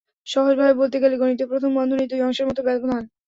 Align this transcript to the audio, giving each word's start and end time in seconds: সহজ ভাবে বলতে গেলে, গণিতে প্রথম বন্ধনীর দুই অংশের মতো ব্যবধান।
সহজ 0.27 0.53
ভাবে 0.59 0.73
বলতে 0.81 0.97
গেলে, 0.99 1.15
গণিতে 1.17 1.45
প্রথম 1.51 1.71
বন্ধনীর 1.77 2.09
দুই 2.11 2.21
অংশের 2.21 2.47
মতো 2.49 2.61
ব্যবধান। 2.67 3.01